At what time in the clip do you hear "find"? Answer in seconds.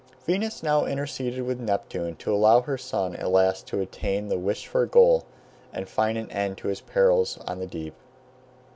5.87-6.17